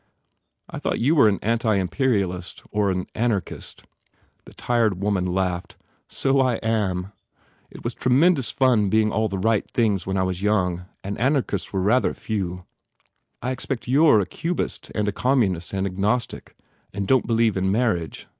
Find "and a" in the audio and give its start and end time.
14.95-15.11